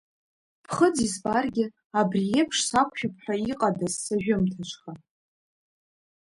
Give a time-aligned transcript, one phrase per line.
[0.63, 1.65] Ԥхыӡ избаргьы
[1.99, 4.91] абри еиԥш сақәшәап ҳәа иҟадаз сажәымҭаҽха.